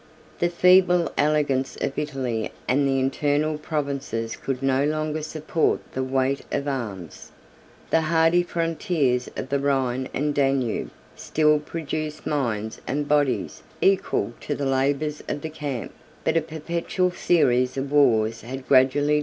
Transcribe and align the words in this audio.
The 0.39 0.49
feeble 0.49 1.11
elegance 1.15 1.75
of 1.79 1.95
Italy 1.99 2.51
and 2.67 2.87
the 2.87 2.97
internal 2.99 3.59
provinces 3.59 4.35
could 4.35 4.63
no 4.63 4.83
longer 4.83 5.21
support 5.21 5.79
the 5.93 6.03
weight 6.03 6.41
of 6.51 6.67
arms. 6.67 7.31
The 7.91 8.01
hardy 8.01 8.41
frontiers 8.41 9.29
of 9.37 9.49
the 9.49 9.59
Rhine 9.59 10.09
and 10.11 10.33
Danube 10.33 10.89
still 11.15 11.59
produced 11.59 12.25
minds 12.25 12.81
and 12.87 13.07
bodies 13.07 13.61
equal 13.79 14.33
to 14.39 14.55
the 14.55 14.65
labors 14.65 15.21
of 15.29 15.41
the 15.41 15.51
camp; 15.51 15.91
but 16.23 16.35
a 16.35 16.41
perpetual 16.41 17.11
series 17.11 17.77
of 17.77 17.91
wars 17.91 18.41
had 18.41 18.67
gradually 18.67 18.69
diminished 18.69 18.93
their 18.99 19.03
numbers. 19.03 19.19